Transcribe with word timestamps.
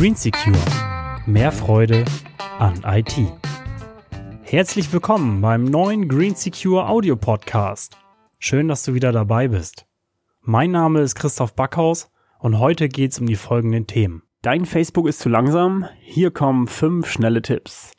Green 0.00 0.14
Secure. 0.14 0.56
Mehr 1.26 1.52
Freude 1.52 2.06
an 2.58 2.80
IT. 2.86 3.14
Herzlich 4.40 4.90
willkommen 4.94 5.42
beim 5.42 5.64
neuen 5.64 6.08
Green 6.08 6.34
Secure 6.34 6.88
Audio 6.88 7.16
Podcast. 7.16 7.98
Schön, 8.38 8.68
dass 8.68 8.82
du 8.84 8.94
wieder 8.94 9.12
dabei 9.12 9.48
bist. 9.48 9.84
Mein 10.40 10.70
Name 10.70 11.00
ist 11.00 11.16
Christoph 11.16 11.54
Backhaus 11.54 12.10
und 12.38 12.58
heute 12.58 12.88
geht's 12.88 13.18
um 13.18 13.26
die 13.26 13.36
folgenden 13.36 13.86
Themen. 13.86 14.22
Dein 14.40 14.64
Facebook 14.64 15.06
ist 15.06 15.20
zu 15.20 15.28
langsam? 15.28 15.86
Hier 16.00 16.30
kommen 16.30 16.66
fünf 16.66 17.10
schnelle 17.10 17.42
Tipps. 17.42 17.92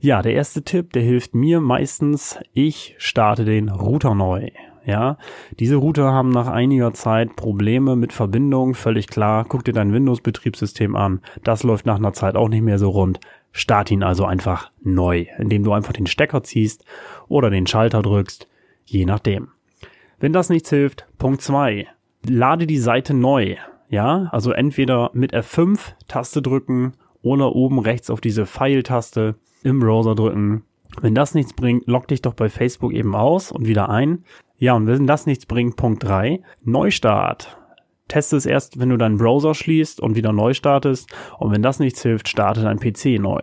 Ja, 0.00 0.22
der 0.22 0.34
erste 0.34 0.62
Tipp, 0.62 0.92
der 0.92 1.02
hilft 1.02 1.34
mir 1.34 1.60
meistens. 1.60 2.38
Ich 2.52 2.94
starte 2.98 3.44
den 3.44 3.68
Router 3.68 4.14
neu. 4.14 4.50
Ja, 4.84 5.18
diese 5.58 5.76
Router 5.76 6.12
haben 6.12 6.30
nach 6.30 6.46
einiger 6.46 6.94
Zeit 6.94 7.34
Probleme 7.34 7.96
mit 7.96 8.12
Verbindung, 8.12 8.74
völlig 8.74 9.08
klar. 9.08 9.44
Guck 9.48 9.64
dir 9.64 9.72
dein 9.72 9.92
Windows-Betriebssystem 9.92 10.94
an. 10.94 11.22
Das 11.42 11.64
läuft 11.64 11.86
nach 11.86 11.96
einer 11.96 12.12
Zeit 12.12 12.36
auch 12.36 12.48
nicht 12.48 12.62
mehr 12.62 12.78
so 12.78 12.90
rund. 12.90 13.18
Start 13.50 13.90
ihn 13.90 14.04
also 14.04 14.26
einfach 14.26 14.70
neu, 14.82 15.26
indem 15.38 15.64
du 15.64 15.72
einfach 15.72 15.92
den 15.92 16.06
Stecker 16.06 16.44
ziehst 16.44 16.84
oder 17.26 17.50
den 17.50 17.66
Schalter 17.66 18.02
drückst, 18.02 18.48
je 18.84 19.06
nachdem. 19.06 19.48
Wenn 20.20 20.32
das 20.32 20.50
nichts 20.50 20.70
hilft, 20.70 21.06
Punkt 21.18 21.42
zwei: 21.42 21.88
Lade 22.24 22.68
die 22.68 22.78
Seite 22.78 23.12
neu. 23.12 23.56
Ja, 23.88 24.28
also 24.30 24.52
entweder 24.52 25.10
mit 25.14 25.34
F5 25.34 25.78
Taste 26.06 26.42
drücken 26.42 26.92
oder 27.26 27.56
oben 27.56 27.80
rechts 27.80 28.08
auf 28.08 28.20
diese 28.20 28.46
Pfeiltaste 28.46 29.34
im 29.64 29.80
Browser 29.80 30.14
drücken. 30.14 30.62
Wenn 31.00 31.14
das 31.16 31.34
nichts 31.34 31.54
bringt, 31.54 31.88
log 31.88 32.06
dich 32.06 32.22
doch 32.22 32.34
bei 32.34 32.48
Facebook 32.48 32.92
eben 32.92 33.16
aus 33.16 33.50
und 33.50 33.66
wieder 33.66 33.88
ein. 33.90 34.24
Ja, 34.58 34.74
und 34.74 34.86
wenn 34.86 35.08
das 35.08 35.26
nichts 35.26 35.44
bringt, 35.44 35.76
Punkt 35.76 36.04
3, 36.04 36.40
Neustart. 36.62 37.58
Teste 38.06 38.36
es 38.36 38.46
erst, 38.46 38.78
wenn 38.78 38.90
du 38.90 38.96
deinen 38.96 39.18
Browser 39.18 39.54
schließt 39.54 40.00
und 40.00 40.14
wieder 40.14 40.32
neu 40.32 40.54
startest. 40.54 41.12
Und 41.38 41.50
wenn 41.50 41.62
das 41.62 41.80
nichts 41.80 42.00
hilft, 42.00 42.28
starte 42.28 42.62
dein 42.62 42.78
PC 42.78 43.20
neu. 43.20 43.40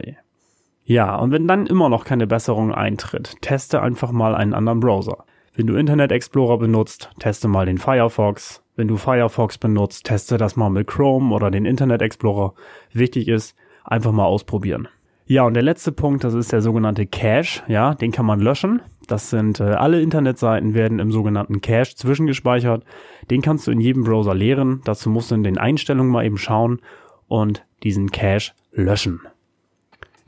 Ja, 0.86 1.17
und 1.17 1.31
wenn 1.31 1.45
dann 1.45 1.67
immer 1.67 1.89
noch 1.89 2.05
keine 2.05 2.25
Besserung 2.25 2.73
eintritt, 2.73 3.36
teste 3.41 3.81
einfach 3.81 4.13
mal 4.13 4.33
einen 4.33 4.53
anderen 4.53 4.80
Browser. 4.80 5.25
Wenn 5.55 5.67
du 5.67 5.75
Internet 5.75 6.13
Explorer 6.13 6.58
benutzt, 6.58 7.11
teste 7.19 7.49
mal 7.49 7.65
den 7.65 7.77
Firefox. 7.77 8.63
Wenn 8.77 8.88
du 8.88 8.95
Firefox 8.95 9.58
benutzt, 9.58 10.05
teste 10.05 10.38
das 10.38 10.55
mal 10.55 10.69
mit 10.69 10.88
Chrome 10.88 11.36
oder 11.36 11.52
den 11.52 11.65
Internet 11.65 12.02
Explorer. 12.02 12.53
Wichtig 12.93 13.27
ist, 13.27 13.55
einfach 13.84 14.12
mal 14.12 14.26
ausprobieren. 14.26 14.88
Ja, 15.26 15.44
und 15.44 15.53
der 15.53 15.64
letzte 15.64 15.92
Punkt, 15.92 16.23
das 16.23 16.34
ist 16.34 16.52
der 16.52 16.62
sogenannte 16.62 17.06
Cache. 17.06 17.64
Ja, 17.67 17.95
den 17.95 18.12
kann 18.12 18.26
man 18.26 18.39
löschen. 18.39 18.81
Das 19.08 19.30
sind 19.30 19.59
äh, 19.59 19.64
alle 19.64 20.02
Internetseiten 20.02 20.73
werden 20.73 21.00
im 21.00 21.12
sogenannten 21.12 21.62
Cache 21.62 21.95
zwischengespeichert. 21.95 22.84
Den 23.30 23.42
kannst 23.42 23.67
du 23.67 23.72
in 23.72 23.80
jedem 23.80 24.04
Browser 24.04 24.34
leeren. 24.34 24.81
Dazu 24.86 25.09
musst 25.09 25.31
du 25.31 25.36
in 25.36 25.44
den 25.44 25.58
Einstellungen 25.58 26.11
mal 26.11 26.26
eben 26.26 26.38
schauen 26.38 26.81
und 27.28 27.66
diesen 27.84 28.11
Cache 28.11 28.52
löschen. 28.72 29.22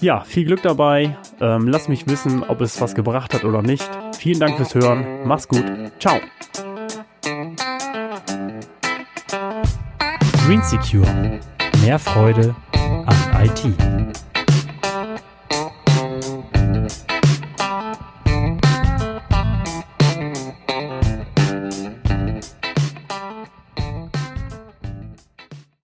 Ja, 0.02 0.22
viel 0.22 0.46
Glück 0.46 0.62
dabei. 0.62 1.18
Ähm, 1.40 1.68
lass 1.68 1.88
mich 1.88 2.08
wissen, 2.08 2.44
ob 2.44 2.62
es 2.62 2.82
was 2.82 2.96
gebracht 2.96 3.34
hat 3.34 3.46
oder 3.46 3.62
nicht. 3.62 3.90
Vielen 4.18 4.40
Dank 4.40 4.58
fürs 4.58 4.76
Hören. 4.76 5.26
Mach's 5.26 5.48
gut. 5.48 5.64
Ciao. 6.00 6.20
Green 10.46 10.62
Secure. 10.62 11.40
Mehr 11.82 12.00
Freude 12.00 12.56
IT. 13.48 14.25